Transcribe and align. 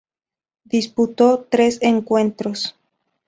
Disputó 0.63 1.45
tres 1.47 1.77
encuentros. 1.83 2.75